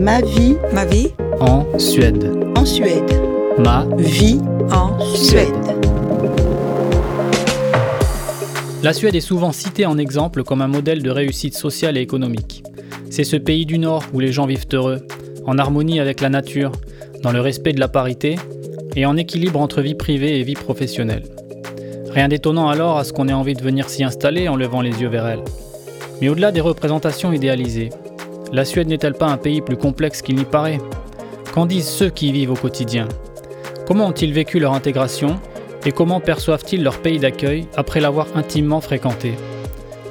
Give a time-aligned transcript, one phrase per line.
[0.00, 1.08] Ma vie Ma vie
[1.40, 2.30] En Suède.
[2.56, 3.20] en Suède.
[3.58, 3.86] Ma.
[3.96, 5.48] Vie en Suède.
[8.82, 12.62] La Suède est souvent citée en exemple comme un modèle de réussite sociale et économique.
[13.10, 15.06] C'est ce pays du Nord où les gens vivent heureux,
[15.46, 16.72] en harmonie avec la nature,
[17.22, 18.36] dans le respect de la parité
[18.94, 21.24] et en équilibre entre vie privée et vie professionnelle.
[22.10, 25.00] Rien d'étonnant alors à ce qu'on ait envie de venir s'y installer en levant les
[25.00, 25.42] yeux vers elle.
[26.20, 27.90] Mais au-delà des représentations idéalisées,
[28.52, 30.80] la Suède n'est-elle pas un pays plus complexe qu'il n'y paraît
[31.52, 33.08] Qu'en disent ceux qui y vivent au quotidien
[33.86, 35.40] Comment ont-ils vécu leur intégration
[35.84, 39.34] et comment perçoivent-ils leur pays d'accueil après l'avoir intimement fréquenté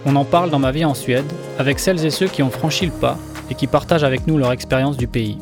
[0.05, 1.25] On en parle dans ma vie en Suède
[1.59, 3.17] avec celles et ceux qui ont franchi le pas
[3.49, 5.37] et qui partagent avec nous leur expérience du pays.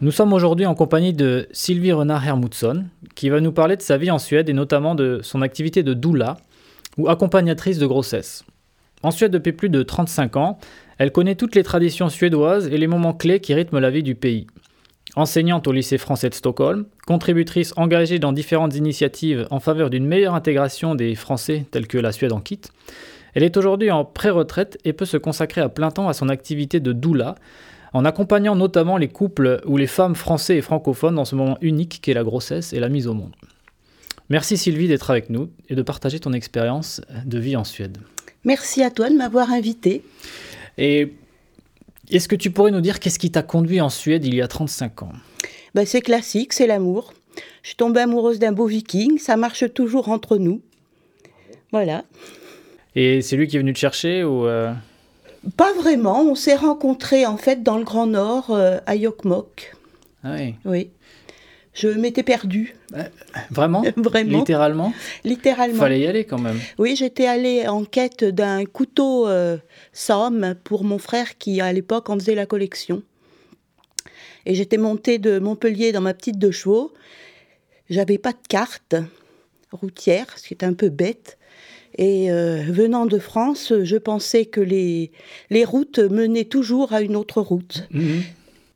[0.00, 3.98] Nous sommes aujourd'hui en compagnie de Sylvie Renard Hermutsson, qui va nous parler de sa
[3.98, 6.38] vie en Suède et notamment de son activité de doula,
[6.98, 8.44] ou accompagnatrice de grossesse.
[9.02, 10.58] En Suède depuis plus de 35 ans,
[10.98, 14.14] elle connaît toutes les traditions suédoises et les moments clés qui rythment la vie du
[14.14, 14.46] pays.
[15.16, 20.34] Enseignante au lycée français de Stockholm, contributrice engagée dans différentes initiatives en faveur d'une meilleure
[20.34, 22.72] intégration des Français tels que la Suède en quitte,
[23.34, 26.80] elle est aujourd'hui en pré-retraite et peut se consacrer à plein temps à son activité
[26.80, 27.34] de doula,
[27.92, 32.00] en accompagnant notamment les couples ou les femmes français et francophones dans ce moment unique
[32.02, 33.34] qu'est la grossesse et la mise au monde.
[34.30, 37.98] Merci Sylvie d'être avec nous et de partager ton expérience de vie en Suède.
[38.44, 40.02] Merci à toi de m'avoir invité.
[40.78, 41.12] Et
[42.10, 44.48] est-ce que tu pourrais nous dire qu'est-ce qui t'a conduit en Suède il y a
[44.48, 45.12] 35 ans?
[45.74, 47.14] Ben, c'est classique, c'est l'amour.
[47.62, 50.60] Je suis tombée amoureuse d'un beau viking, ça marche toujours entre nous.
[51.70, 52.04] Voilà.
[52.94, 54.72] Et c'est lui qui est venu te chercher ou euh,
[55.56, 59.74] Pas vraiment, on s'est rencontrés en fait dans le Grand Nord, euh, à Yokmok.
[60.24, 60.54] Ah oui.
[60.64, 60.90] Oui.
[61.74, 62.74] Je m'étais perdue,
[63.50, 64.38] Vraiment Vraiment.
[64.40, 64.92] Littéralement
[65.24, 65.78] littéralement.
[65.78, 66.58] Fallait y aller quand même.
[66.78, 69.56] Oui, j'étais allée en quête d'un couteau euh,
[69.92, 73.02] Somme pour mon frère qui, à l'époque, en faisait la collection.
[74.44, 76.92] Et j'étais montée de Montpellier dans ma petite deux chevaux.
[77.88, 78.96] J'avais pas de carte
[79.70, 81.38] routière, ce qui était un peu bête.
[81.96, 85.12] Et euh, venant de France, je pensais que les,
[85.50, 87.86] les routes menaient toujours à une autre route.
[87.90, 88.22] Mhm.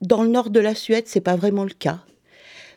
[0.03, 2.01] Dans le nord de la Suède, c'est pas vraiment le cas.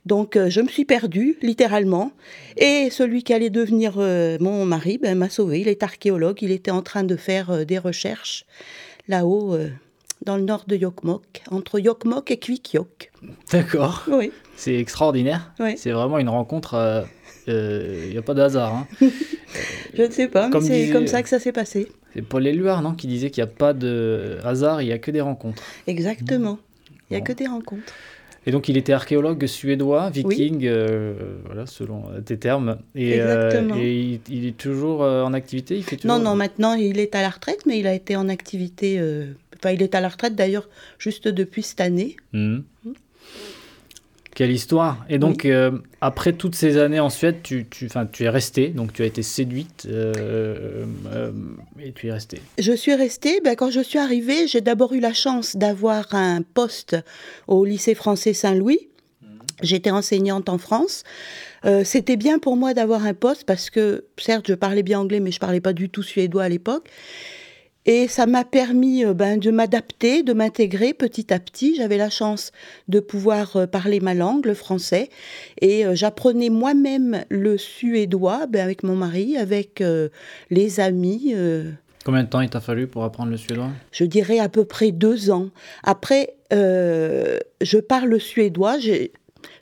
[0.10, 2.12] Donc euh, je me suis perdue, littéralement.
[2.58, 5.62] Et celui qui allait devenir euh, mon mari ben, m'a sauvée.
[5.62, 6.40] Il est archéologue.
[6.42, 8.46] Il était en train de faire euh, des recherches
[9.08, 9.56] là-haut,
[10.26, 13.12] dans le nord de Yokmok, entre Yokmok et Kvikkjok.
[13.52, 14.04] D'accord.
[14.12, 14.32] Oui.
[14.56, 15.54] C'est extraordinaire.
[15.60, 15.76] Ouais.
[15.78, 17.06] C'est vraiment une rencontre.
[17.48, 18.76] Il n'y a pas de hasard.
[18.76, 18.88] hein.
[19.96, 21.88] Je ne sais pas, mais c'est disait- comme ça que ça s'est passé.
[22.14, 25.00] C'est Paul Éluard, non Qui disait qu'il n'y a pas de hasard, il n'y a
[25.00, 25.64] que des rencontres.
[25.88, 26.60] Exactement.
[27.10, 27.26] Il n'y a Bon.
[27.26, 27.94] que des rencontres.
[28.46, 31.14] Et donc il était archéologue suédois, viking, euh,
[31.46, 32.78] voilà, selon euh, tes termes.
[32.96, 33.76] Et, euh, Exactement.
[33.78, 36.18] et il, il est toujours euh, en activité il fait toujours...
[36.18, 38.98] Non, non, maintenant il est à la retraite, mais il a été en activité.
[39.00, 40.70] euh, Enfin, il est à la retraite d'ailleurs
[41.00, 42.16] juste depuis cette année.
[42.32, 42.64] Mhm.
[44.40, 45.70] Quelle histoire Et donc, euh,
[46.00, 47.90] après toutes ces années en Suède, tu, tu,
[48.24, 51.32] es restée, donc tu as été séduite, euh, euh,
[51.78, 52.40] et tu es restée.
[52.58, 56.42] Je suis restée, ben, quand je suis arrivée, j'ai d'abord eu la chance d'avoir un
[56.42, 56.96] poste
[57.48, 58.88] au lycée français Saint-Louis.
[59.62, 61.04] J'étais enseignante en France.
[61.66, 65.20] Euh, C'était bien pour moi d'avoir un poste parce que, certes, je parlais bien anglais,
[65.20, 66.88] mais je parlais pas du tout suédois à l'époque.
[67.92, 71.74] Et ça m'a permis euh, ben, de m'adapter, de m'intégrer petit à petit.
[71.76, 72.52] J'avais la chance
[72.88, 75.10] de pouvoir euh, parler ma langue, le français.
[75.60, 80.10] Et euh, j'apprenais moi-même le suédois ben, avec mon mari, avec euh,
[80.52, 81.34] les amis.
[81.36, 81.72] euh,
[82.06, 83.72] Combien de temps il t'a fallu pour apprendre le suédois?
[83.92, 85.50] Je dirais à peu près deux ans.
[85.82, 88.78] Après, euh, je parle suédois.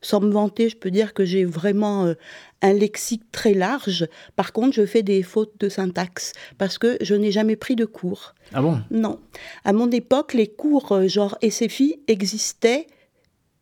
[0.01, 2.13] Sans me vanter, je peux dire que j'ai vraiment euh,
[2.61, 4.07] un lexique très large.
[4.35, 7.85] Par contre, je fais des fautes de syntaxe parce que je n'ai jamais pris de
[7.85, 8.33] cours.
[8.53, 8.81] Ah bon?
[8.91, 9.19] Non.
[9.65, 12.87] À mon époque, les cours euh, genre SFI existaient,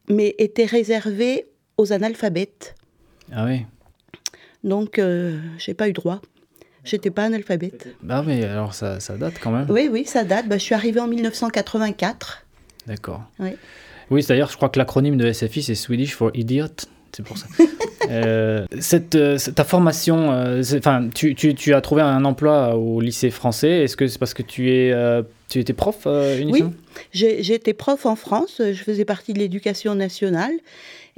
[0.09, 1.45] mais étaient réservés
[1.77, 2.75] aux analphabètes.
[3.31, 3.65] Ah oui.
[4.63, 6.21] Donc, euh, j'ai pas eu droit.
[6.83, 7.95] J'étais pas analphabète.
[8.03, 9.65] Bah mais alors ça, ça date quand même.
[9.69, 10.47] Oui, oui, ça date.
[10.47, 12.45] Bah, je suis arrivée en 1984.
[12.85, 13.23] D'accord.
[13.39, 13.51] Oui.
[14.11, 16.67] Oui, c'est-à-dire, je crois que l'acronyme de SFI, c'est Swedish for Idiot.
[17.11, 17.47] C'est pour ça.
[18.11, 23.01] Euh, cette, euh, ta formation, euh, enfin, tu, tu, tu as trouvé un emploi au
[23.01, 23.83] lycée français.
[23.83, 24.93] Est-ce que c'est parce que tu es,
[25.49, 26.07] tu étais prof
[27.11, 30.53] j'ai été prof en France, je faisais partie de l'éducation nationale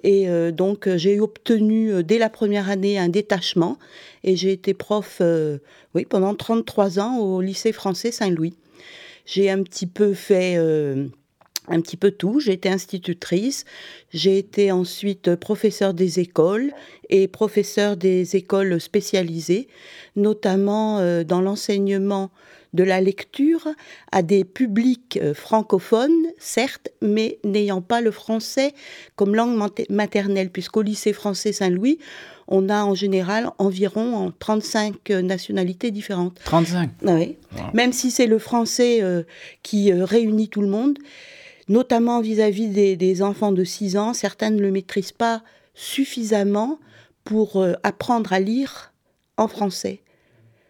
[0.04, 3.78] et euh, donc j'ai obtenu euh, dès la première année un détachement
[4.24, 5.58] et j'ai été prof euh,
[5.96, 8.54] oui, pendant 33 ans au lycée français Saint-Louis.
[9.26, 10.58] J'ai un petit peu fait
[11.68, 13.66] un petit peu tout, j'ai été institutrice,
[14.14, 16.72] j'ai été ensuite professeur des écoles
[17.10, 19.68] et professeur des écoles spécialisées,
[20.16, 22.32] notamment euh, dans l'enseignement
[22.74, 23.68] de la lecture
[24.12, 28.74] à des publics euh, francophones, certes, mais n'ayant pas le français
[29.16, 29.58] comme langue
[29.90, 32.00] maternelle, puisqu'au lycée français Saint-Louis,
[32.48, 36.40] on a en général environ 35 nationalités différentes.
[36.46, 37.38] 35 Oui.
[37.74, 39.24] Même si c'est le français euh,
[39.64, 40.98] qui euh, réunit tout le monde,
[41.70, 45.44] notamment vis-à-vis des, enfants de 6 ans, certains ne le maîtrisent pas
[45.74, 46.80] suffisamment
[47.24, 48.94] pour euh, apprendre à lire
[49.38, 50.02] en français.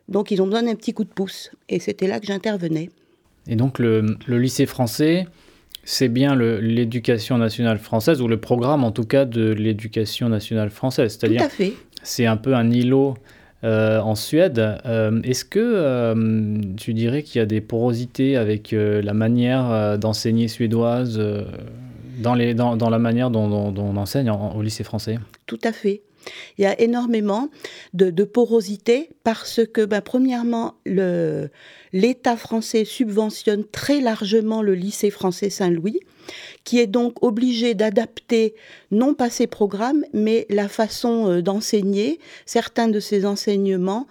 [0.10, 1.52] Donc ils ont besoin d'un petit coup de pouce.
[1.70, 2.90] Et c'était là que j'intervenais.
[3.48, 5.28] Et donc le, lycée français,
[5.84, 11.18] c'est bien l'éducation nationale française, ou le programme en tout cas de l'éducation nationale française.
[11.18, 11.74] Tout à fait.
[12.04, 13.16] C'est un peu un îlot
[13.64, 14.80] euh, en Suède.
[14.86, 16.14] Euh, est-ce que
[16.76, 21.22] tu dirais qu'il y a des porosités avec la manière d'enseigner suédoise
[22.20, 25.20] dans, la manière dont, on enseigne au lycée français?
[25.46, 26.02] Tout à fait.
[26.58, 27.50] Il y a énormément
[27.94, 30.76] de, porosité parce que, ben, premièrement,
[31.98, 36.00] l'État français subventionne très largement le lycée français Saint-Louis,
[36.64, 38.54] qui est donc obligé d'adapter
[38.92, 44.06] non pas ses programmes, mais la façon euh, d'enseigner certains de ses enseignements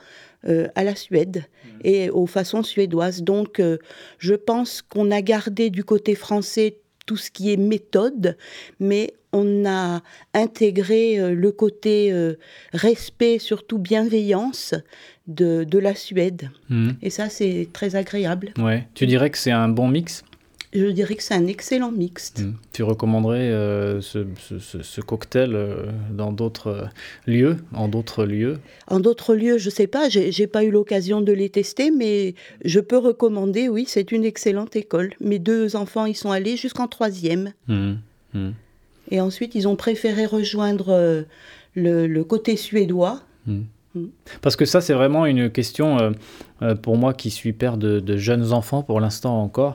[0.49, 1.69] euh, à la Suède mmh.
[1.85, 3.23] et aux façons suédoises.
[3.23, 3.79] Donc, euh,
[4.19, 8.37] je pense qu'on a gardé du côté français tout ce qui est méthode,
[8.81, 10.01] mais on a
[10.33, 12.35] intégré euh, le côté euh,
[12.73, 14.75] respect, surtout bienveillance
[15.27, 16.51] de, la Suède.
[16.71, 16.93] Hmm.
[17.03, 18.55] Et ça, c'est très agréable.
[18.59, 18.89] Ouais.
[18.95, 20.25] Tu dirais que c'est un bon mix?
[20.73, 22.41] Je dirais que c'est un excellent mixte.
[22.41, 22.55] Hmm.
[22.73, 25.57] Tu recommanderais euh, ce, cocktail
[26.11, 26.89] dans d'autres
[27.27, 28.59] lieux, en d'autres lieux?
[28.87, 30.09] En d'autres lieux, je ne sais pas.
[30.09, 32.35] J'ai pas eu l'occasion de les tester, mais
[32.65, 33.69] je peux recommander.
[33.69, 35.13] Oui, c'est une excellente école.
[35.21, 37.53] Mes deux enfants y sont allés jusqu'en troisième.
[37.69, 37.97] Hmm.
[39.11, 41.23] Et ensuite, ils ont préféré rejoindre euh,
[41.75, 43.23] le, côté suédois.
[43.47, 43.63] Hmm.
[43.97, 44.07] Hmm.
[44.43, 46.11] Parce que ça, c'est vraiment une question euh,
[46.63, 49.75] euh, pour moi qui suis père de, jeunes enfants pour l'instant encore.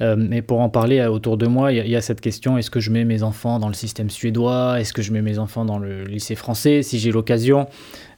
[0.00, 2.90] mais pour en parler autour de moi, il y, a cette question est-ce que je
[2.90, 4.80] mets mes enfants dans le système suédois?
[4.80, 7.66] Est-ce que je mets mes enfants dans le lycée français Si j'ai l'occasion,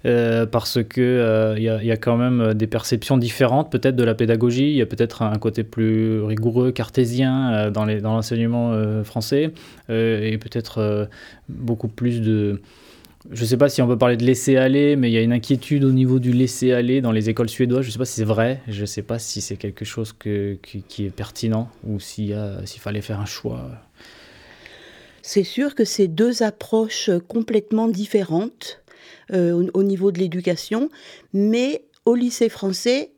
[0.06, 4.04] euh, parce que il euh, y, a quand même euh, des perceptions différentes peut-être de
[4.04, 4.70] la pédagogie.
[4.70, 9.52] Il y a peut-être un côté plus rigoureux, cartésien dans l'enseignement français
[9.88, 11.08] et peut-être
[11.48, 12.62] beaucoup plus de
[13.30, 15.20] je ne sais pas si on peut parler de laisser aller, mais il y a
[15.20, 17.82] une inquiétude au niveau du laisser aller dans les écoles suédoises.
[17.82, 20.12] Je ne sais pas si c'est vrai, je ne sais pas si c'est quelque chose
[20.12, 22.34] qui, est pertinent ou s'il
[22.78, 23.70] fallait faire un choix.
[25.22, 28.80] C'est sûr que c'est deux approches complètement différentes.
[29.32, 30.90] Euh, au, niveau de l'éducation.
[31.32, 33.12] Mais au lycée français,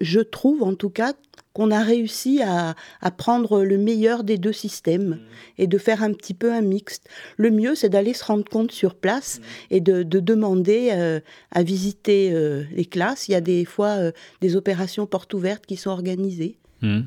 [0.00, 1.12] je trouve en tout cas
[1.56, 2.74] qu'on a réussi à,
[3.16, 5.18] prendre le meilleur des deux systèmes mmh.
[5.56, 7.08] et de faire un petit peu un mixte.
[7.38, 9.42] Le mieux, c'est d'aller se rendre compte sur place mmh.
[9.70, 11.20] et de, demander euh,
[11.52, 13.28] à visiter euh, les classes.
[13.28, 13.96] Il y a des fois
[14.42, 16.58] des opérations portes ouvertes qui sont organisées.
[16.82, 17.00] Mmh.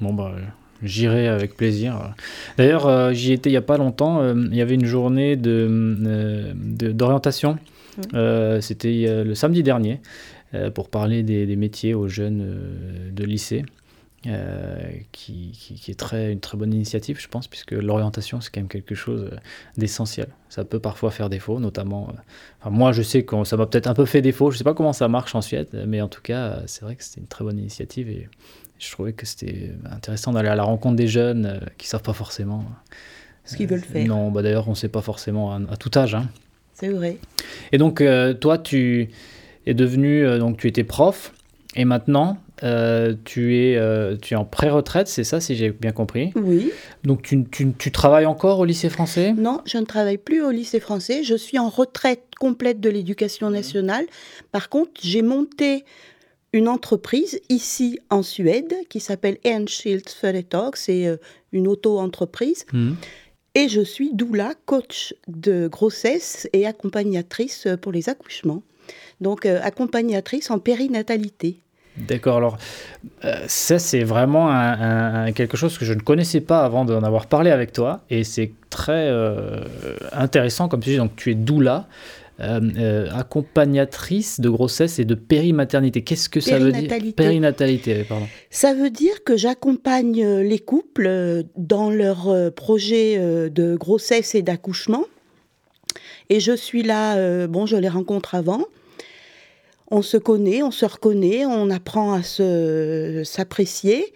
[0.00, 0.34] Bon, bah,
[0.82, 2.16] J'irai avec plaisir.
[2.58, 4.28] D'ailleurs, j'y étais il n'y a pas longtemps.
[4.34, 7.52] il y avait une journée d'orientation.
[7.52, 7.58] De,
[8.16, 10.00] euh, c'était le samedi dernier
[10.54, 13.64] euh, pour parler des, métiers aux jeunes euh, de lycée.
[15.12, 18.68] Qui, qui, est très, une très bonne initiative, je pense, puisque l'orientation, c'est quand même
[18.68, 19.30] quelque chose
[19.76, 20.28] d'essentiel.
[20.48, 22.08] Ça peut parfois faire défaut, notamment.
[22.60, 24.50] enfin, moi, je sais que ça m'a peut-être un peu fait défaut.
[24.50, 26.96] Je ne sais pas comment ça marche en Suède, mais en tout cas, c'est vrai
[26.96, 28.28] que c'était une très bonne initiative et
[28.78, 32.12] je trouvais que c'était intéressant d'aller à la rencontre des jeunes qui ne savent pas
[32.12, 32.64] forcément
[33.44, 34.06] ce qu'ils veulent faire.
[34.06, 36.14] Non, bah d'ailleurs, on ne sait pas forcément à, tout âge.
[36.14, 36.28] Hein.
[36.72, 37.18] C'est vrai.
[37.72, 39.10] Et donc, euh, toi, tu
[39.66, 41.32] es devenu, euh, donc tu étais prof,
[41.76, 43.78] et maintenant, euh, tu, es,
[44.22, 46.32] tu es en pré-retraite, c'est ça, si j'ai bien compris?
[46.36, 46.70] Oui.
[47.02, 49.32] Donc, tu, tu, tu, travailles encore au lycée français?
[49.32, 51.24] Non, je ne travaille plus au lycée français.
[51.24, 54.06] Je suis en retraite complète de l'éducation nationale.
[54.52, 55.84] Par contre, j'ai monté
[56.52, 60.76] une entreprise ici en Suède qui s'appelle Enschild Företag.
[60.76, 61.18] C'est
[61.52, 62.64] une auto-entreprise.
[62.72, 62.92] Mmh.
[63.56, 68.62] Et je suis doula, coach de grossesse et accompagnatrice pour les accouchements.
[69.20, 71.60] Donc euh, accompagnatrice en périnatalité.
[71.96, 72.58] D'accord, alors
[73.24, 74.48] euh, ça c'est vraiment
[75.32, 78.50] quelque chose que je ne connaissais pas avant d'en avoir parlé avec toi et c'est
[78.68, 79.60] très euh,
[80.12, 81.86] intéressant comme tu dis, donc tu es doula.
[82.40, 86.02] Euh, accompagnatrice de grossesse et de périmaternité.
[86.02, 88.26] Qu'est-ce que ça veut dire Périnatalité, pardon.
[88.50, 93.20] Ça veut dire que j'accompagne les couples dans leur projet
[93.50, 95.04] de grossesse et d'accouchement.
[96.28, 98.64] Et je suis là, bon, je les rencontre avant.
[99.90, 102.22] On se connaît, on se reconnaît, on apprend à
[103.24, 104.14] s'apprécier.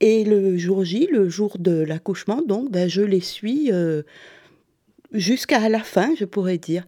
[0.00, 3.70] Et le jour J, le jour de l'accouchement, donc, ben, je les suis
[5.12, 6.84] jusqu'à la fin, je pourrais dire.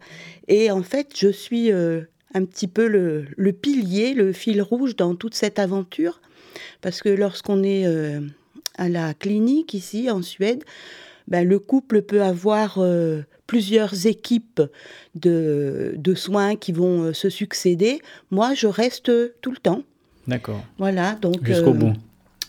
[0.47, 2.01] Et en fait, je suis euh,
[2.33, 6.21] un petit peu le, pilier, le fil rouge dans toute cette aventure,
[6.81, 8.21] parce que lorsqu'on est euh,
[8.77, 10.63] à la clinique ici en Suède,
[11.27, 14.61] ben, le couple peut avoir euh, plusieurs équipes
[15.15, 18.01] de, de, soins qui vont euh, se succéder.
[18.31, 19.11] Moi, je reste
[19.41, 19.83] tout le temps.
[20.27, 20.63] D'accord.
[20.77, 21.45] Voilà, donc.
[21.45, 21.93] Jusqu'au bout.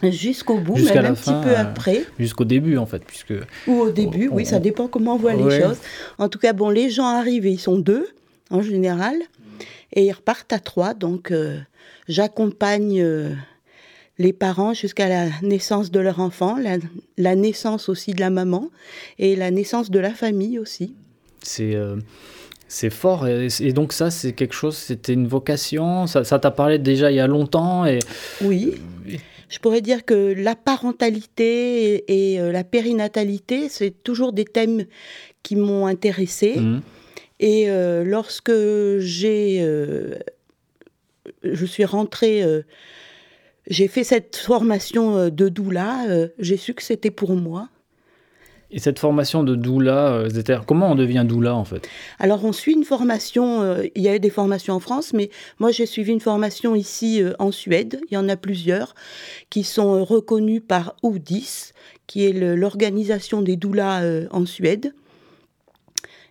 [0.03, 2.05] Jusqu'au bout, même un petit peu après.
[2.19, 3.35] Jusqu'au début, en fait, puisque.
[3.67, 5.79] Ou au début, oui, ça dépend comment on voit les choses.
[6.19, 8.07] En tout cas, bon, les gens arrivent et ils sont deux,
[8.51, 9.17] en général,
[9.93, 10.93] et ils repartent à trois.
[10.93, 11.33] Donc,
[12.09, 13.37] j'accompagne
[14.19, 16.57] les parents jusqu'à la naissance de leur enfant,
[17.19, 18.71] la, naissance aussi de la maman
[19.19, 20.95] et la naissance de la famille aussi.
[21.43, 21.97] C'est euh,
[22.69, 27.13] c'est fort et, donc ça c'est quelque chose, c'était une vocation, ça t'a parlé déjà
[27.13, 27.99] il y a longtemps et
[28.43, 28.75] oui.
[29.49, 34.87] Je pourrais dire que la parentalité et, euh, la périnatalité, c'est toujours des thèmes
[35.45, 36.57] qui m'ont intéressée.
[36.59, 36.81] Mmh.
[37.39, 38.51] Et euh, lorsque
[38.99, 39.61] j'ai,
[41.45, 42.43] je suis rentrée
[43.67, 47.69] j'ai fait cette formation euh, de doula, euh, j'ai su que c'était pour moi.
[48.71, 51.89] Et cette formation de doula, euh, comment on devient doula en fait?
[52.19, 55.31] Alors on suit une formation, il y a eu des formations en France, mais
[55.61, 58.97] moi j'ai suivi une formation ici en Suède, il y en a plusieurs,
[59.51, 61.73] qui sont reconnues par OUDIS,
[62.09, 64.93] qui est l'organisation des doulas en Suède.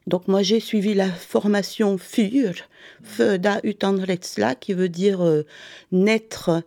[0.05, 2.53] Donc moi j'ai suivi la formation FUR,
[3.01, 5.23] Föda utan rädsla, qui veut dire
[5.93, 6.63] naître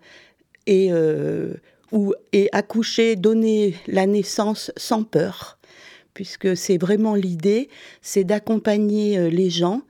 [0.69, 1.55] et, euh,
[1.91, 5.59] ou, et accoucher, donner la naissance sans peur,
[6.15, 7.69] puisque c'est vraiment l'idée,
[8.03, 9.83] c'est d'accompagner euh, les gens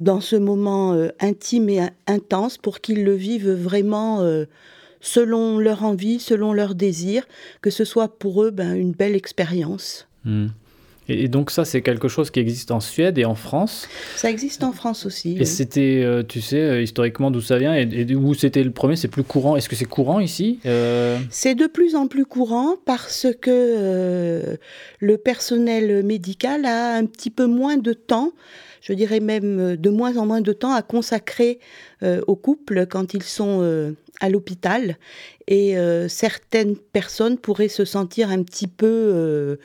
[0.00, 4.26] dans ce moment euh, intime et intense pour qu'ils le vivent vraiment
[5.02, 7.26] selon leur envie, selon leur désir,
[7.60, 10.08] que ce soit pour eux ben, une belle expérience.
[10.24, 10.48] Mmh.
[11.10, 13.88] Et, donc ça, c'est quelque chose qui existe en Suède et en France.
[14.16, 15.36] Ça existe en France aussi.
[15.38, 18.96] Et c'était, euh, tu sais, euh, historiquement d'où ça vient et, où c'était le premier,
[18.96, 19.56] c'est plus courant.
[19.56, 21.18] Est-ce que c'est courant ici euh?
[21.30, 24.56] C'est de plus en plus courant parce que
[25.00, 28.32] le personnel médical a un petit peu moins de temps
[28.82, 31.58] je dirais même de moins en moins de temps à consacrer
[32.02, 34.96] aux couples quand ils sont à l'hôpital.
[35.48, 35.76] Et
[36.08, 39.58] certaines personnes pourraient se sentir un petit peu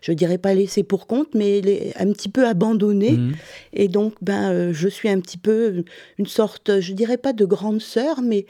[0.00, 3.12] je dirais pas laissé pour compte, mais un petit peu abandonné.
[3.12, 3.32] Mhm.
[3.72, 5.84] Et donc, ben, euh, je suis un petit peu
[6.18, 8.46] une sorte, je dirais pas de grande sœur, mais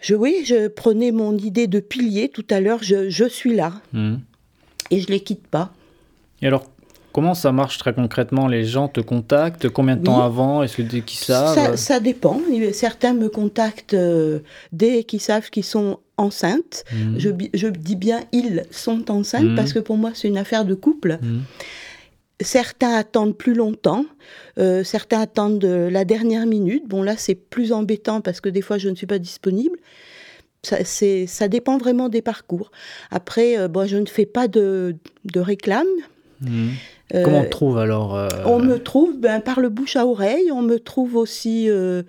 [0.00, 3.72] je, oui, je prenais mon idée de pilier tout à l'heure, je, suis là.
[3.92, 4.20] Mhm.
[4.90, 5.72] Et je les quitte pas.
[6.42, 6.70] Et alors,
[7.14, 8.48] Comment ça marche très concrètement?
[8.48, 9.68] Les gens te contactent?
[9.68, 11.76] Combien de temps avant Est-ce que dès qu'ils savent?
[11.76, 12.40] ça, dépend.
[12.72, 14.40] Certains me contactent euh,
[14.72, 16.84] dès qu'ils savent qu'ils sont enceintes.
[16.92, 17.20] Mhm.
[17.54, 19.54] Je, dis bien ils sont enceintes mhm.
[19.54, 21.20] parce que pour moi c'est une affaire de couple.
[21.22, 21.42] Mhm.
[22.40, 24.06] Certains attendent plus longtemps,
[24.58, 26.88] euh, certains attendent la dernière minute.
[26.88, 29.78] Bon là c'est plus embêtant parce que des fois je ne suis pas disponible.
[30.64, 32.72] Ça, ça dépend vraiment des parcours.
[33.12, 35.86] Après, euh, bon, je ne fais pas de, de réclame.
[37.12, 40.50] Comment on te trouve alors euh, On me trouve ben, par le bouche à oreille,
[40.50, 42.02] on me trouve aussi euh,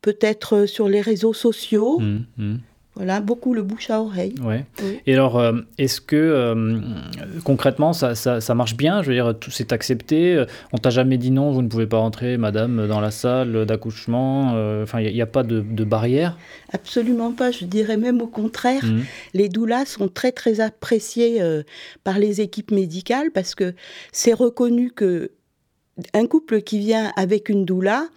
[0.00, 1.98] peut-être sur les réseaux sociaux.
[2.00, 2.56] Mmh, mmh.
[2.94, 4.34] Voilà, beaucoup le bouche à oreille.
[4.42, 4.66] Ouais.
[5.06, 6.78] Et alors, euh, est-ce que euh,
[7.42, 9.02] concrètement, ça, ça, marche bien?
[9.02, 10.44] Je veux dire, tout s'est accepté.
[10.74, 14.52] On t'a jamais dit non, vous ne pouvez pas rentrer, madame, dans la salle d'accouchement.
[14.56, 16.36] Euh, enfin, il n'y a, pas de, barrière?
[16.70, 17.50] Absolument pas.
[17.50, 18.84] Je dirais même au contraire.
[18.84, 19.00] Mmh.
[19.32, 21.40] Les doulas sont très, très appréciés
[22.04, 23.74] par les équipes médicales parce que
[24.12, 25.30] c'est reconnu que
[26.12, 28.08] un couple qui vient avec une doula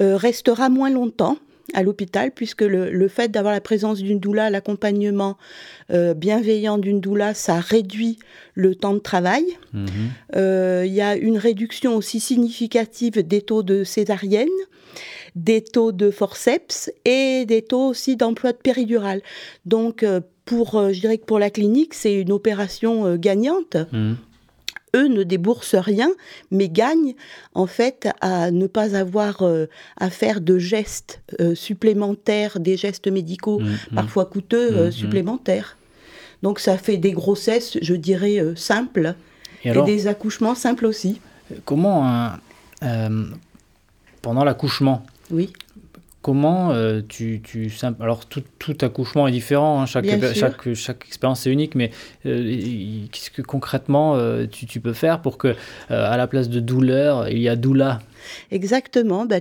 [0.00, 1.36] restera moins longtemps
[1.74, 5.36] à l'hôpital, puisque le, fait d'avoir la présence d'une doula, l'accompagnement
[5.90, 8.18] euh, bienveillant d'une doula, ça réduit
[8.54, 9.44] le temps de travail.
[9.72, 9.88] Mhm.
[10.36, 14.48] Euh, il y a une réduction aussi significative des taux de césarienne,
[15.34, 19.22] des taux de forceps et des taux aussi d'emploi de péridurale.
[19.66, 23.76] Donc, euh, pour, je dirais que pour la clinique, c'est une opération gagnante.
[23.92, 24.16] Mhm
[24.94, 26.10] eux ne déboursent rien,
[26.50, 27.14] mais gagnent
[27.54, 29.66] en fait à ne pas avoir euh,
[29.98, 33.94] à faire de gestes euh, supplémentaires, des gestes médicaux mmh, mmh.
[33.94, 35.76] parfois coûteux euh, mmh, supplémentaires.
[36.42, 39.14] Donc ça fait des grossesses, je dirais, simples,
[39.64, 41.20] et, des accouchements simples aussi.
[41.64, 42.32] Comment,
[44.22, 45.52] pendant l'accouchement, oui.
[46.22, 47.68] Comment euh, tu, tu,
[48.00, 51.90] Alors, tout, tout, accouchement est différent, hein, chaque, chaque, chaque, expérience est unique, mais
[52.26, 55.56] euh, qu'est-ce que concrètement euh, tu, tu, peux faire pour que,
[55.88, 57.98] à la place de douleur, il y a doula?
[58.52, 59.26] Exactement.
[59.26, 59.40] Bah,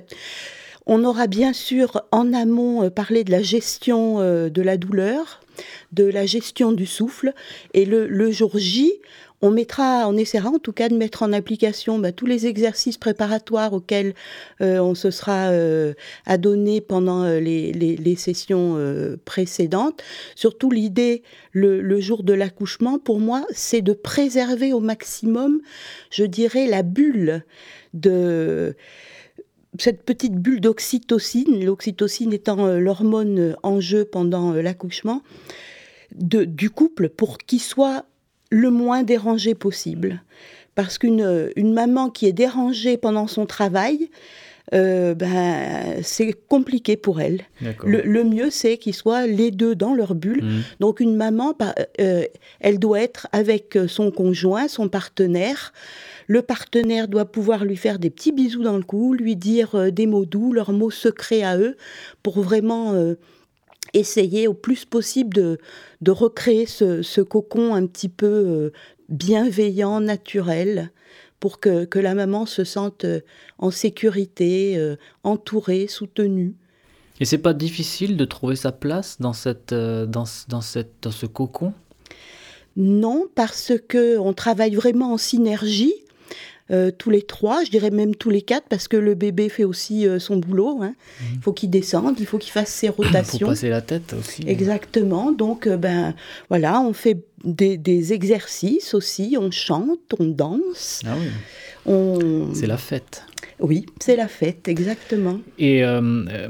[0.87, 4.17] on aura bien sûr en amont parlé de la gestion
[4.49, 5.39] de la douleur,
[5.91, 7.33] de la gestion du souffle,
[7.75, 8.91] et le, le jour J,
[9.41, 12.97] on mettra, on essaiera en tout cas de mettre en application bah, tous les exercices
[12.97, 14.13] préparatoires auxquels
[14.61, 15.93] euh, on se sera euh,
[16.25, 18.77] adonné pendant euh, les, sessions
[19.25, 20.03] précédentes.
[20.35, 25.61] Surtout l'idée, le, jour de l'accouchement, pour moi, c'est de préserver au maximum,
[26.11, 27.43] je dirais, la bulle
[27.93, 28.75] de
[29.79, 35.23] cette petite bulle d'oxytocine, l'oxytocine étant l'hormone en jeu pendant l'accouchement,
[36.13, 38.05] du couple pour qu'il soit
[38.51, 40.21] le moins dérangé possible.
[40.75, 44.09] Parce qu'une une maman qui est dérangée pendant son travail,
[44.73, 47.41] euh, ben, c'est compliqué pour elle.
[47.83, 50.43] Le, mieux, c'est qu'ils soient les deux dans leur bulle.
[50.43, 50.61] Mmh.
[50.79, 51.53] Donc une maman,
[51.99, 52.23] euh,
[52.61, 55.73] elle doit être avec son conjoint, son partenaire.
[56.27, 59.91] Le partenaire doit pouvoir lui faire des petits bisous dans le cou, lui dire euh,
[59.91, 61.75] des mots doux, leurs mots secrets à eux,
[62.23, 62.93] pour vraiment
[63.93, 65.57] essayer au plus possible de,
[66.01, 68.73] de recréer ce, cocon un petit peu euh,
[69.09, 70.91] bienveillant, naturel,
[71.39, 73.21] pour que, que, la maman se sente euh,
[73.57, 76.53] en sécurité, euh, entourée, soutenue.
[77.19, 81.25] Et c'est pas difficile de trouver sa place dans, cette, dans, dans, cette, dans ce
[81.27, 81.73] cocon?
[82.77, 85.93] Non, parce que on travaille vraiment en synergie.
[86.71, 89.63] Euh, tous les trois, je dirais même tous les quatre, parce que le bébé fait
[89.63, 90.79] aussi euh, son boulot.
[90.81, 90.93] Hein.
[91.21, 91.27] Mhm.
[91.35, 93.37] Il faut qu'il descende, il faut qu'il fasse ses rotations.
[93.37, 94.43] Il faut passer la tête aussi.
[94.47, 95.31] Exactement.
[95.31, 96.13] Donc, euh, ben
[96.49, 101.01] voilà, on fait des, exercices aussi, on chante, on danse.
[101.05, 102.51] Ah oui.
[102.53, 103.23] C'est la fête.
[103.61, 105.39] Oui, c'est la fête, exactement.
[105.59, 106.47] Et euh, euh,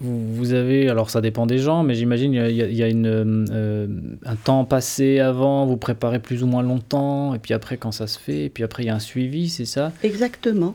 [0.00, 3.86] vous, avez, alors ça dépend des gens, mais j'imagine il y a, une, euh,
[4.24, 8.06] un temps passé avant, vous préparez plus ou moins longtemps, et puis après quand ça
[8.06, 9.92] se fait, et puis après il y a un suivi, c'est ça?
[10.02, 10.74] Exactement.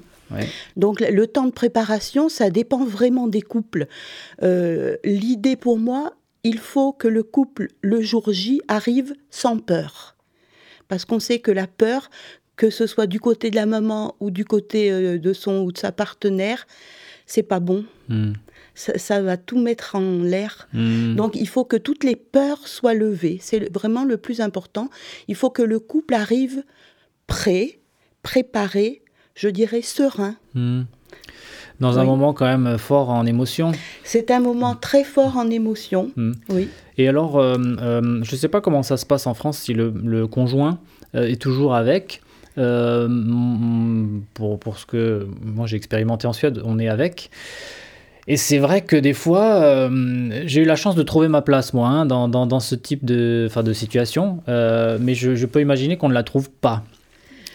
[0.77, 3.85] Donc le temps de préparation, ça dépend vraiment des couples.
[4.41, 6.13] L'idée pour moi,
[6.43, 10.15] il faut que le couple, le jour J, arrive sans peur.
[10.87, 12.09] Parce qu'on sait que la peur,
[12.55, 15.71] que ce soit du côté de la maman ou du côté euh, de son ou
[15.71, 16.67] de sa partenaire,
[17.25, 17.85] c'est pas bon.
[18.09, 18.33] Hmm.
[18.75, 20.67] Ça, va tout mettre en l'air.
[20.73, 21.15] Hmm.
[21.15, 23.37] Donc il faut que toutes les peurs soient levées.
[23.39, 24.89] C'est vraiment le plus important.
[25.27, 26.63] Il faut que le couple arrive
[27.27, 27.79] prêt,
[28.23, 29.03] préparé,
[29.35, 30.35] je dirais serein.
[30.55, 30.83] Hmm.
[31.79, 33.73] Dans un moment quand même fort en émotion.
[34.03, 36.11] C'est un moment très fort en émotion.
[36.49, 36.69] Oui.
[36.97, 39.73] Et alors, euh, euh, je ne sais pas comment ça se passe en France si
[39.73, 40.79] le, conjoint
[41.13, 42.22] est toujours avec.
[42.57, 43.07] Euh,
[44.33, 47.29] pour, pour ce que moi j'ai expérimenté en Suède, on est avec.
[48.25, 51.73] Et c'est vrai que des fois, euh, j'ai eu la chance de trouver ma place,
[51.73, 54.41] moi, hein, dans, dans, ce type de, de situation.
[54.47, 56.83] Euh, mais je, je, peux imaginer qu'on ne la trouve pas.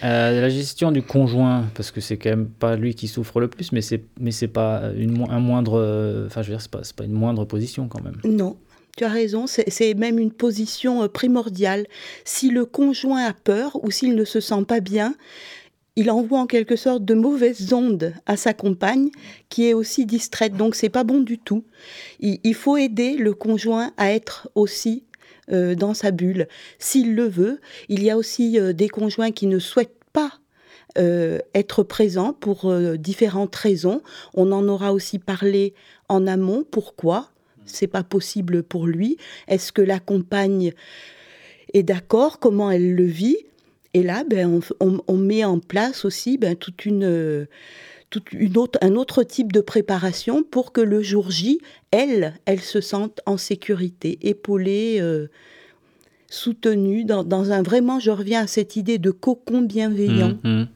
[0.03, 3.73] la gestion du conjoint, parce que c'est quand même pas lui qui souffre le plus,
[3.73, 7.05] mais c'est mais c'est pas une, un moindre, enfin je veux dire c'est pas, pas
[7.05, 8.17] une moindre position quand même.
[8.25, 8.57] Non,
[8.99, 11.87] tu as raison, c'est même une position euh, primordiale.
[12.25, 15.15] Si le conjoint a peur ou s'il ne se sent pas bien,
[15.95, 19.11] il envoie en quelque sorte de mauvaises ondes à sa compagne
[19.51, 20.57] qui est aussi distraite.
[20.57, 21.63] Donc c'est pas bon du tout.
[22.19, 25.05] Il, faut aider le conjoint à être aussi
[25.53, 26.49] euh, dans sa bulle.
[26.81, 30.33] S'il le veut, il y a aussi euh, des conjoints qui ne souhaitent pas
[31.55, 34.03] être présents pour différentes raisons.
[34.35, 35.75] On en aura aussi parlé
[36.09, 36.65] en amont.
[36.69, 37.31] Pourquoi?
[37.69, 40.73] C'est pas possible pour lui Est-ce que la compagne
[41.75, 42.39] est d'accord?
[42.39, 43.39] Comment elle le vit?
[43.95, 47.49] Et là, ben, on, met en place aussi ben, toute une,
[48.33, 51.59] une autre, un autre type de préparation pour que le jour J,
[51.91, 55.29] elle, elle se sente en sécurité, épaulée, euh,
[56.29, 60.39] soutenue, dans, un vraiment, je reviens à cette idée de cocon bienveillant.
[60.43, 60.69] Mmh, mmh.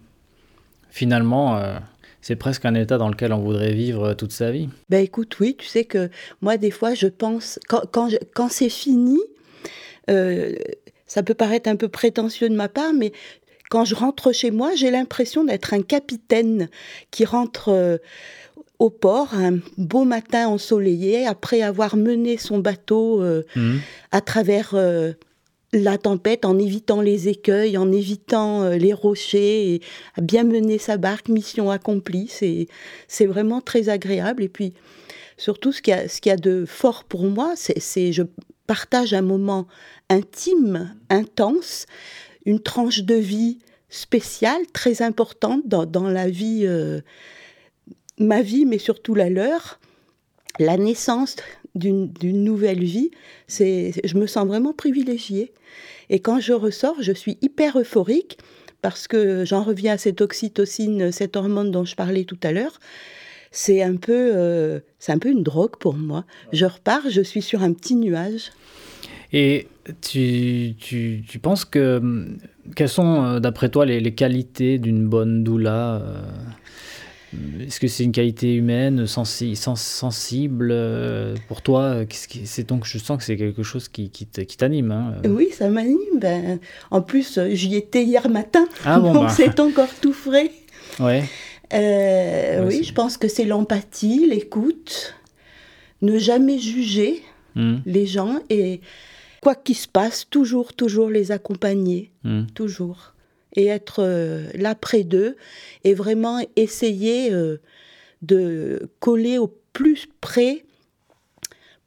[0.91, 1.79] Finalement, euh,
[2.23, 4.69] c'est presque un état dans lequel on voudrait vivre toute sa vie.
[4.89, 6.09] Ben écoute, oui, tu sais que
[6.41, 7.83] moi, des fois, je pense, quand,
[8.33, 9.19] quand, c'est fini,
[10.09, 10.55] euh,
[11.07, 13.13] ça peut paraître un peu prétentieux de ma part, mais
[13.71, 16.69] quand je rentre chez moi, j'ai l'impression d'être un capitaine
[17.11, 17.99] qui rentre euh,
[18.79, 23.77] au port un beau matin ensoleillé après avoir mené son bateau euh, mmh.
[24.13, 24.75] à travers
[25.73, 29.81] la tempête en évitant les écueils, en évitant euh, les rochers,
[30.17, 32.29] à bien mener sa barque, mission accomplie.
[32.29, 32.69] C'est,
[33.09, 34.43] c'est vraiment très agréable.
[34.43, 34.75] Et puis,
[35.37, 38.23] surtout, ce qu'il y a, y a de fort pour moi, c'est, c'est je
[38.67, 39.67] partage un moment
[40.11, 41.87] intime, intense,
[42.45, 43.59] une tranche de vie
[43.89, 47.01] spéciale, très importante dans, dans la vie, euh,
[48.19, 49.79] ma vie, mais surtout la leur.
[50.59, 51.37] La naissance
[51.75, 53.11] d'une nouvelle vie,
[53.47, 55.53] c'est, je me sens vraiment privilégiée.
[56.11, 58.39] Et quand je ressors, je suis hyper euphorique
[58.83, 62.81] parce que j'en reviens à cette oxytocine, cette hormone dont je parlais tout à l'heure.
[63.51, 66.25] C'est un peu, euh, c'est un peu une drogue pour moi.
[66.53, 68.51] Je repars, je suis sur un petit nuage.
[69.33, 69.69] Et
[70.01, 72.27] tu, tu, tu, penses que.
[72.77, 76.03] Quelles sont, d'après toi, les, les qualités d'une bonne doula
[77.61, 82.05] est-ce que c'est une qualité humaine, sensi sensible euh, pour toi
[82.45, 84.91] C'est donc je sens que c'est quelque chose qui, qui t'anime.
[84.91, 85.15] Hein.
[85.27, 86.19] Oui, ça m'anime.
[86.19, 86.59] Ben,
[86.91, 89.29] en plus, j'y étais hier matin, ah donc bah.
[89.31, 90.51] c'est encore tout frais.
[91.01, 91.25] Ouais.
[91.73, 95.15] Euh, oui, je pense que c'est l'empathie, l'écoute,
[96.03, 97.23] ne jamais juger
[97.55, 97.77] hmm.
[97.87, 98.81] les gens et
[99.41, 102.45] quoi qu'il se passe, toujours, toujours les accompagner, hmm.
[102.55, 103.12] toujours
[103.55, 105.37] et être euh, là près d'eux
[105.85, 107.59] et vraiment essayer euh,
[108.23, 110.65] de coller au plus près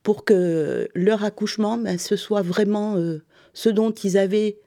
[0.03, 3.23] pour que leur accouchement, ben, ce soit vraiment euh,
[3.53, 4.57] ce dont ils avaient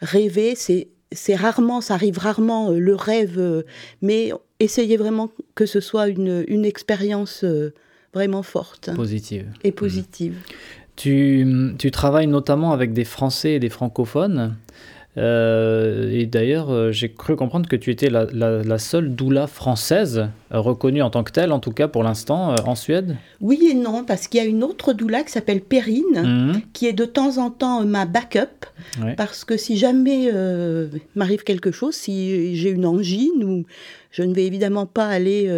[0.00, 0.54] rêvé.
[0.56, 3.64] C'est, c'est rarement, ça arrive rarement le rêve,
[4.02, 7.44] mais essayer vraiment que ce soit une, une expérience
[8.12, 8.90] vraiment forte.
[8.94, 9.46] Positive.
[9.62, 10.34] Et positive.
[10.96, 11.46] Tu,
[11.78, 14.56] tu, travailles notamment avec des Français et des francophones.
[15.18, 20.60] Euh, et d'ailleurs, euh, j'ai cru comprendre que tu étais la, seule doula française euh,
[20.60, 23.16] reconnue en tant que telle, en tout cas pour l'instant, en Suède.
[23.40, 26.62] Oui et non, parce qu'il y a une autre doula qui s'appelle Perrine, mhm.
[26.72, 28.66] qui est de temps en temps ma backup.
[29.16, 30.30] Parce que si jamais
[31.14, 33.64] m'arrive quelque chose, si j'ai une angine, ou
[34.10, 35.50] je ne vais évidemment pas aller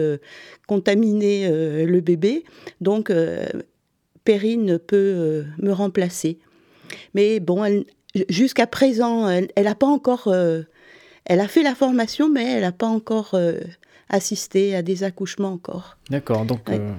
[0.66, 1.48] contaminer
[1.84, 2.44] le bébé,
[2.80, 3.12] donc
[4.24, 6.38] Perrine peut me remplacer.
[7.14, 7.84] Mais bon, elle,
[8.28, 10.28] jusqu'à présent, elle n'a pas encore.
[10.28, 10.62] Euh,
[11.24, 13.60] elle a fait la formation, mais elle n'a pas encore euh,
[14.08, 15.96] assisté à des accouchements encore.
[16.10, 16.44] D'accord.
[16.44, 16.68] Donc.
[16.70, 16.92] Euh,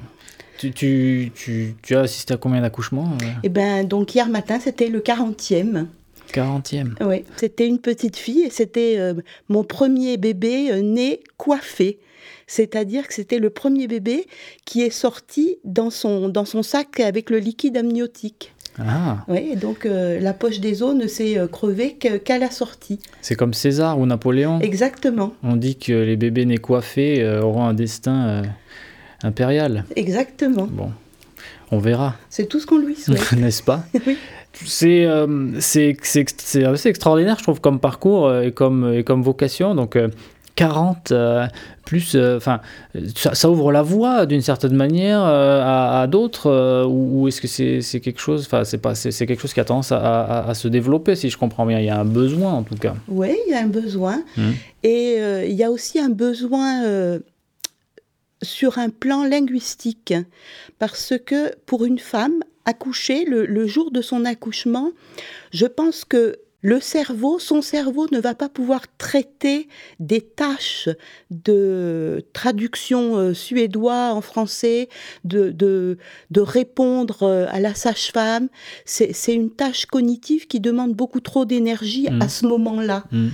[0.57, 4.89] tu, tu, tu, tu, as assisté à combien d'accouchements Eh bien, donc hier matin, c'était
[4.89, 5.85] le 40e.
[6.33, 8.99] 40e Oui, c'était une petite fille et c'était
[9.47, 11.99] mon premier bébé né coiffé.
[12.45, 14.27] C'est-à-dire que c'était le premier bébé
[14.65, 18.53] qui est sorti dans son, dans son sac avec le liquide amniotique.
[18.79, 19.23] Ah.
[19.27, 22.99] Oui, donc euh, la poche des os ne s'est euh, crevée qu'à la sortie.
[23.21, 24.59] C'est comme César ou Napoléon.
[24.59, 25.33] Exactement.
[25.43, 28.43] On dit que les bébés nés coiffés euh, auront un destin
[29.23, 29.85] impérial.
[29.95, 30.67] Exactement.
[30.69, 30.91] Bon,
[31.71, 32.15] on verra.
[32.29, 33.31] C'est tout ce qu'on lui souhaite.
[33.37, 34.17] N'est-ce pas Oui.
[34.53, 39.75] C'est assez extraordinaire, je trouve, comme parcours et comme, et comme vocation.
[39.75, 39.97] Donc,
[40.59, 41.47] 40 euh,
[41.85, 42.59] plus euh, enfin
[43.15, 47.47] ça, ouvre la voie d'une certaine manière euh, à, d'autres ou, est-ce que
[47.81, 51.15] c'est quelque chose enfin c'est pas c'est quelque chose qui a tendance à, se développer
[51.15, 51.79] si je comprends bien.
[51.79, 52.93] Il y a un besoin en tout cas.
[53.07, 54.21] Oui il y a un besoin.
[54.35, 54.49] Mmh.
[54.83, 56.83] et il y a aussi un besoin
[58.41, 60.13] sur un plan linguistique.
[60.77, 64.91] Parce que pour une femme accoucher le jour de son accouchement
[65.51, 69.67] je pense que le cerveau, son cerveau ne va pas pouvoir traiter
[69.99, 70.89] des tâches
[71.31, 74.89] de traduction euh, suédois en français,
[75.23, 75.97] de, de,
[76.41, 78.49] répondre euh, à la sage-femme.
[78.85, 82.29] C'est une tâche cognitive qui demande beaucoup trop d'énergie à mmh.
[82.29, 83.03] ce moment-là.
[83.11, 83.27] Mmh.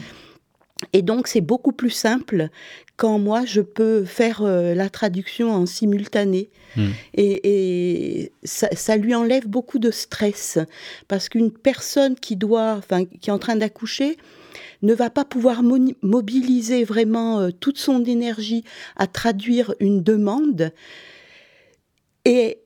[0.94, 2.50] Et donc c'est beaucoup plus simple
[2.98, 6.50] quand moi je peux faire euh, la traduction en simultané.
[6.76, 6.90] Hmm.
[7.14, 10.60] Et, ça, lui enlève beaucoup de stress
[11.08, 14.18] parce qu'une personne qui doit, enfin qui est en train d'accoucher,
[14.82, 18.64] ne va pas pouvoir mobiliser vraiment euh, toute son énergie
[18.96, 20.72] à traduire une demande
[22.26, 22.60] et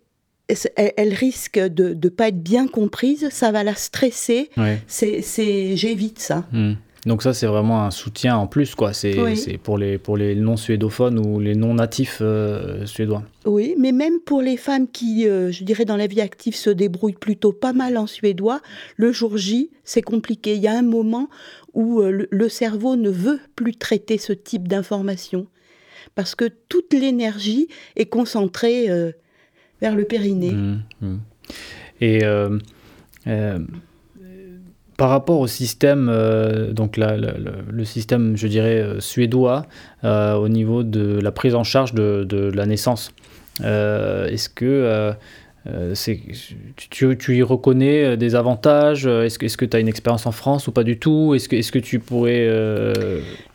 [0.76, 4.50] elle, risque de ne pas être bien comprise, ça va la stresser.
[4.88, 6.48] C'est, j'évite ça.
[6.52, 6.74] Hmm.
[7.06, 8.94] Donc ça, c'est vraiment un soutien en plus, quoi.
[8.94, 9.16] C'est
[9.64, 13.24] pour les, pour les non-suédophones ou les non-natifs euh, suédois.
[13.46, 16.70] Oui, mais même pour les femmes qui, euh, je dirais, dans la vie active, se
[16.70, 18.62] débrouillent plutôt pas mal en suédois,
[18.98, 20.56] le jour J, c'est compliqué.
[20.56, 21.30] Il y a un moment
[21.74, 25.48] où euh, le, cerveau ne veut plus traiter ce type d'informations
[26.16, 28.88] parce que toute l'énergie est concentrée
[29.80, 30.52] vers le périnée.
[30.52, 31.18] Mmh, mmh.
[32.02, 32.24] Et
[35.00, 39.66] par rapport au système, euh, donc le système, je dirais, euh, suédois,
[40.04, 43.14] euh, au niveau de la prise en charge de, la naissance,
[43.64, 45.14] est-ce que
[46.76, 50.74] tu, tu, y reconnais des avantages Est-ce que tu as une expérience en France ou
[50.74, 52.50] pas du tout Est-ce que, est que tu pourrais...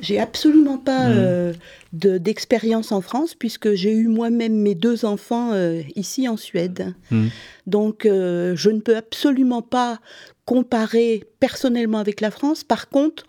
[0.01, 1.53] J'ai absolument pas hmm.
[1.93, 5.53] d'expérience en France puisque j'ai eu moi-même mes deux enfants
[5.95, 6.95] ici en Suède.
[7.11, 7.27] Hmm.
[7.67, 10.01] Donc je ne peux absolument pas
[10.45, 12.65] comparer personnellement avec la France.
[12.65, 13.25] Par contre,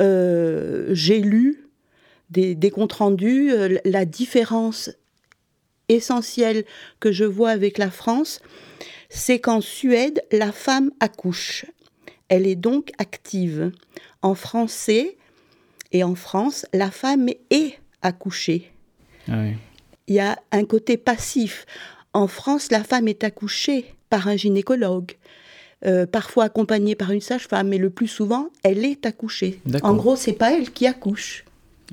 [0.00, 1.68] euh, j'ai lu
[2.30, 4.90] des, comptes rendus, euh, la différence
[5.88, 6.64] essentielle
[7.00, 8.40] que je vois avec la France,
[9.08, 11.64] c'est qu'en Suède, la femme accouche.
[12.28, 13.72] Elle est donc active.
[14.20, 15.16] En français
[15.92, 18.70] et en France, la femme est accouchée.
[19.28, 19.44] Ah
[20.06, 21.64] Il y a un côté passif.
[22.12, 25.12] En France, la femme est accouchée par un gynécologue.
[25.86, 29.60] Euh, parfois accompagnée par une sage-femme, mais le plus souvent, elle est accouchée.
[29.82, 31.44] En gros, c'est pas elle qui accouche.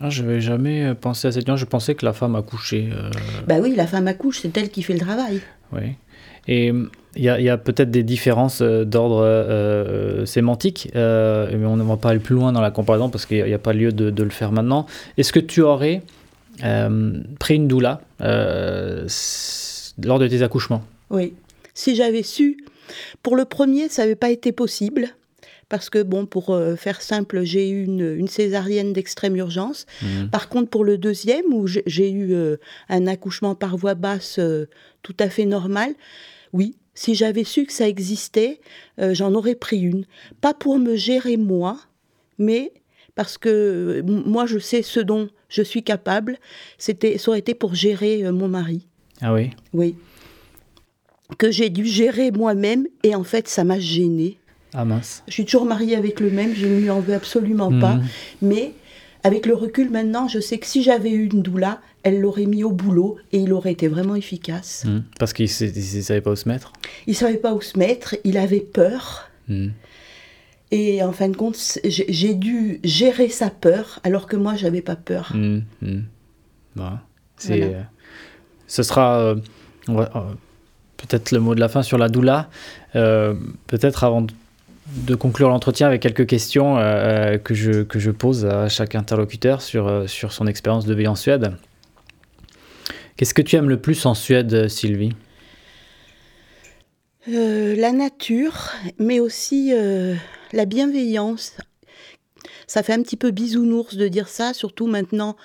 [0.02, 1.56] Ah, je n'avais jamais pensé à cette.
[1.56, 2.90] Je pensais que la femme accouchait.
[2.92, 3.10] Euh...
[3.48, 5.40] Bah oui, la femme accouche, c'est elle qui fait le travail.
[5.72, 5.94] Oui.
[6.48, 6.74] Et
[7.16, 11.98] il y a, peut-être des différences euh, d'ordre euh, sémantique, euh, mais on ne va
[11.98, 14.30] pas aller plus loin dans la comparaison parce qu'il n'y a, pas lieu de, le
[14.30, 14.86] faire maintenant.
[15.18, 16.02] Est-ce que tu aurais
[17.40, 19.10] pris une doula lors
[20.20, 20.84] de tes accouchements?
[21.10, 21.34] Oui.
[21.74, 22.58] Si j'avais su,
[23.24, 25.10] pour le premier, ça n'avait pas été possible.
[25.68, 29.88] Parce que, bon, pour faire simple, j'ai eu une, césarienne d'extrême urgence.
[30.04, 30.28] Mmh.
[30.28, 32.36] Par contre, pour le deuxième, où j'ai eu
[32.88, 34.40] un accouchement par voie basse
[35.02, 35.96] tout à fait normal,
[36.54, 38.62] oui, si j'avais su que ça existait,
[39.00, 40.06] euh, j'en aurais pris une.
[40.42, 41.78] Pas pour me gérer moi,
[42.40, 42.72] mais
[43.14, 46.38] parce que euh, moi, je sais ce dont je suis capable.
[46.78, 48.88] C'était, ça aurait été pour gérer euh, mon mari.
[49.22, 49.52] Ah oui?
[49.74, 49.96] Oui.
[51.38, 54.38] Que j'ai dû gérer moi-même et en fait, ça m'a gênée.
[54.74, 55.24] Ah mince.
[55.28, 57.96] Je suis toujours mariée avec le même, je ne lui en veux absolument pas.
[57.96, 58.04] Mhm.
[58.42, 58.74] Mais
[59.24, 62.64] avec le recul maintenant, je sais que si j'avais eu une doula, elle l'aurait mis
[62.64, 64.84] au boulot et il aurait été vraiment efficace.
[64.86, 65.00] Hmm.
[65.18, 66.72] Parce qu'il ne savait pas où se mettre
[67.08, 69.32] Il ne savait pas où se mettre, il avait peur.
[69.48, 69.70] Hmm.
[70.70, 74.96] Et en fin de compte, j'ai dû gérer sa peur alors que moi, j'avais pas
[74.96, 75.32] peur.
[75.34, 75.62] Hmm,
[77.38, 77.82] c'est, euh,
[78.68, 79.36] ce sera euh,
[79.90, 80.06] euh,
[80.98, 82.50] peut-être le mot de la fin sur la doula.
[82.94, 84.26] peut-être avant
[84.88, 86.76] de conclure l'entretien avec quelques questions
[87.44, 91.16] que, je, que je pose à chaque interlocuteur sur, sur son expérience de vie en
[91.16, 91.54] Suède.
[93.18, 95.14] Qu'est-ce que tu aimes le plus en Suède, Sylvie?
[97.30, 100.16] Euh, La nature, mais aussi euh,
[100.52, 101.54] la bienveillance.
[102.68, 105.36] Ça fait un petit peu bisounours de dire ça, surtout maintenant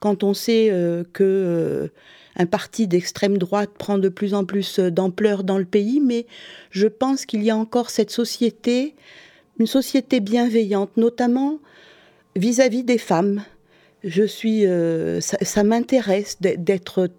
[0.00, 1.90] quand on sait euh, que
[2.36, 6.26] un parti d'extrême droite prend de plus en plus d'ampleur dans le pays, mais
[6.70, 8.94] je pense qu'il y a encore cette société,
[9.58, 11.58] une société bienveillante, notamment
[12.36, 13.42] vis-à-vis des femmes.
[14.04, 14.64] Je suis,
[15.20, 17.10] ça m'intéresse d'être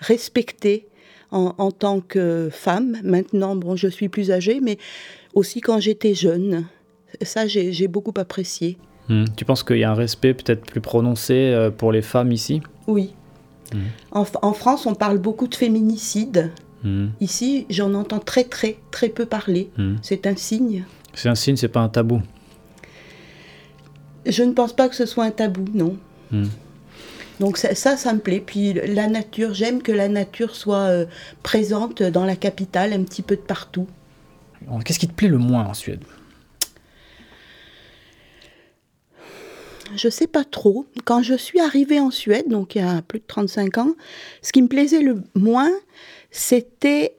[0.00, 0.86] respectée
[1.32, 2.98] en, tant que femme.
[3.02, 4.78] Maintenant, bon, je suis plus âgée, mais
[5.34, 6.66] aussi quand j'étais jeune.
[7.22, 8.76] Ça, j'ai beaucoup apprécié.
[9.08, 9.24] Hmm.
[9.36, 12.62] Tu penses qu'il y a un respect peut-être plus prononcé euh, pour les femmes ici?
[12.86, 13.14] Oui.
[13.74, 14.22] Hmm.
[14.42, 16.50] En, France, on parle beaucoup de féminicide.
[16.82, 17.08] Hmm.
[17.20, 19.70] Ici, j'en entends très, très, très peu parler.
[20.02, 20.84] C'est un signe.
[21.14, 22.22] C'est un signe, c'est pas un tabou.
[24.26, 25.96] Je ne pense pas que ce soit un tabou, non.
[27.40, 28.42] Donc ça, ça, me plaît.
[28.44, 31.06] Puis la nature, j'aime que la nature soit euh,
[31.42, 33.86] présente dans la capitale, un petit peu de partout.
[34.84, 36.04] Qu'est-ce qui te plaît le moins en Suède?
[39.96, 40.86] Je sais pas trop.
[41.04, 43.94] Quand je suis arrivée en Suède, donc il y a plus de 35 ans,
[44.42, 45.72] ce qui me plaisait le moins,
[46.30, 47.14] c'était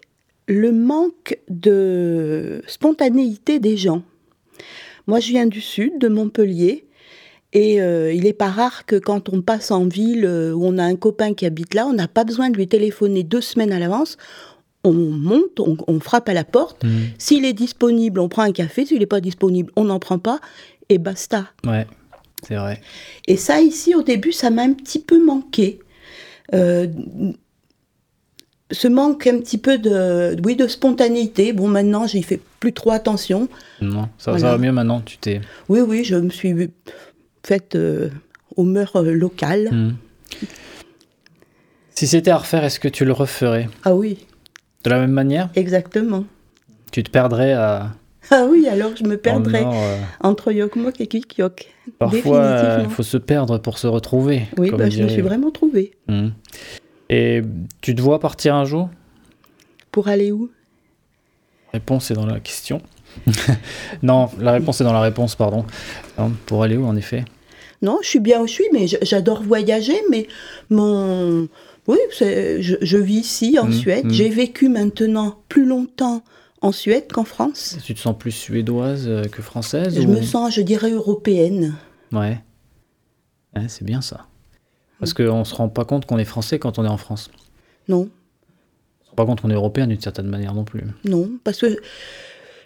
[0.47, 4.03] le manque de spontanéité des gens.
[5.07, 6.86] Moi, je viens du sud, de Montpellier,
[7.53, 10.77] et euh, il n'est pas rare que quand on passe en ville euh, où on
[10.77, 13.71] a un copain qui habite là, on n'a pas besoin de lui téléphoner deux semaines
[13.71, 14.17] à l'avance.
[14.83, 16.83] On monte, on, frappe à la porte.
[16.83, 16.89] Mmh.
[17.17, 18.86] S'il est disponible, on prend un café.
[18.86, 20.41] S'il n'est pas disponible, on n'en prend pas.
[20.89, 21.45] Et basta.
[21.65, 21.88] Ouais,
[22.47, 22.82] c'est vrai.
[23.27, 25.79] Et ça, ici, au début, ça m'a un petit peu manqué.
[26.53, 26.88] Euh,
[28.71, 31.53] ce manque un petit peu de, oui, de spontanéité.
[31.53, 33.47] Bon, maintenant, j'y fais plus trop attention.
[33.82, 35.01] Non, ça, ça va mieux maintenant.
[35.01, 35.41] Tu t'es.
[35.69, 36.71] Oui, oui, je me suis
[37.45, 38.10] faite euh,
[38.56, 39.69] aux mœurs euh, locales.
[39.71, 39.91] Hmm.
[41.91, 43.69] Si c'était à refaire, est-ce que tu le referais?
[43.84, 44.25] Ah oui.
[44.84, 45.49] De la même manière?
[45.56, 46.25] Exactement.
[46.91, 47.91] Tu te perdrais à...
[48.32, 51.72] Ah oui, alors je me perdrais euh, entre Yokmok et Kikyok.
[52.00, 54.43] Parfois, il faut se perdre pour se retrouver.
[54.58, 55.91] Oui, bah, je me suis vraiment trouvée.
[56.08, 56.30] Hmm.
[57.10, 57.41] Et
[57.82, 58.89] tu te vois partir un jour?
[59.91, 60.50] Pour aller où?
[61.74, 62.82] La réponse est dans la question.
[64.04, 65.65] non, la réponse est dans la réponse, pardon.
[66.46, 67.26] Pour aller où, en effet?
[67.82, 70.28] Non, je suis bien où je suis, mais j'adore voyager, mais
[70.69, 71.48] mon...
[71.86, 74.06] Oui, je, je, vis ici, en mmh, Suède.
[74.06, 74.12] Mmh.
[74.12, 76.24] J'ai vécu maintenant plus longtemps
[76.63, 77.78] en Suède qu'en France?
[77.84, 81.76] Tu te sens plus suédoise euh, que française Je me sens, je dirais, européenne.
[82.12, 82.39] Ouais.
[83.67, 84.26] c'est bien ça.
[84.99, 87.30] Parce qu'on ne se rend pas compte qu'on est français quand on est en France.
[87.88, 88.10] Non.
[89.02, 90.84] On se rend pas compte qu'on est européen d'une certaine manière non plus.
[91.04, 91.78] Non, parce que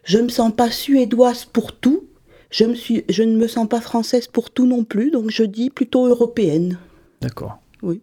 [0.03, 2.05] je ne me sens pas suédoise pour tout.
[2.51, 5.43] Je, me suis, je ne me sens pas française pour tout non plus, donc je
[5.43, 6.77] dis plutôt européenne.
[7.21, 7.57] D'accord.
[7.81, 8.01] Oui.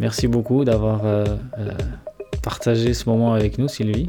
[0.00, 1.24] Merci beaucoup d'avoir euh,
[1.58, 1.70] euh,
[2.42, 4.08] partagé ce moment avec nous, Sylvie.